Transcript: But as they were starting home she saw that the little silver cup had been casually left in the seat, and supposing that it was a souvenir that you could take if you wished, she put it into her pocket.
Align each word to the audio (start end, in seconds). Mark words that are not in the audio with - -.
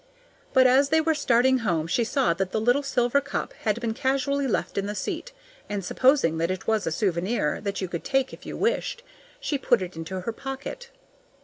But 0.51 0.65
as 0.65 0.89
they 0.89 0.99
were 0.99 1.13
starting 1.13 1.59
home 1.59 1.85
she 1.85 2.03
saw 2.03 2.33
that 2.33 2.49
the 2.51 2.59
little 2.59 2.81
silver 2.81 3.21
cup 3.21 3.53
had 3.53 3.79
been 3.79 3.93
casually 3.93 4.47
left 4.47 4.75
in 4.79 4.87
the 4.87 4.95
seat, 4.95 5.31
and 5.69 5.85
supposing 5.85 6.39
that 6.39 6.49
it 6.49 6.65
was 6.65 6.87
a 6.87 6.91
souvenir 6.91 7.61
that 7.61 7.81
you 7.81 7.87
could 7.87 8.03
take 8.03 8.33
if 8.33 8.43
you 8.43 8.57
wished, 8.57 9.03
she 9.39 9.59
put 9.59 9.79
it 9.83 9.95
into 9.95 10.21
her 10.21 10.31
pocket. 10.33 10.89